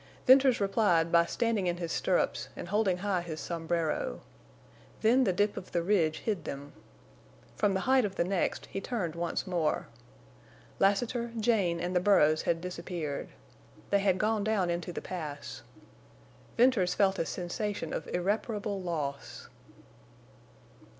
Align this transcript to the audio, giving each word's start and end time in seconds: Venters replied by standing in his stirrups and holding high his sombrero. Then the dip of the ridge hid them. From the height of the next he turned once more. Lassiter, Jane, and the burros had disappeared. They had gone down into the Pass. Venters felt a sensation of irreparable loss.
Venters 0.25 0.59
replied 0.59 1.11
by 1.11 1.27
standing 1.27 1.67
in 1.67 1.77
his 1.77 1.91
stirrups 1.91 2.49
and 2.55 2.69
holding 2.69 2.97
high 2.97 3.21
his 3.21 3.39
sombrero. 3.39 4.21
Then 5.03 5.25
the 5.25 5.31
dip 5.31 5.55
of 5.57 5.73
the 5.73 5.83
ridge 5.83 6.21
hid 6.21 6.43
them. 6.43 6.73
From 7.55 7.75
the 7.75 7.81
height 7.81 8.03
of 8.03 8.15
the 8.15 8.23
next 8.23 8.65
he 8.65 8.81
turned 8.81 9.13
once 9.13 9.45
more. 9.45 9.89
Lassiter, 10.79 11.29
Jane, 11.39 11.79
and 11.79 11.95
the 11.95 11.99
burros 11.99 12.41
had 12.41 12.61
disappeared. 12.61 13.29
They 13.91 13.99
had 13.99 14.17
gone 14.17 14.43
down 14.43 14.71
into 14.71 14.91
the 14.91 15.03
Pass. 15.03 15.61
Venters 16.57 16.95
felt 16.95 17.19
a 17.19 17.25
sensation 17.27 17.93
of 17.93 18.07
irreparable 18.07 18.81
loss. 18.81 19.49